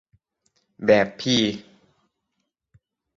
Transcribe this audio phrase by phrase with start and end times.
[0.85, 1.41] แบบพี่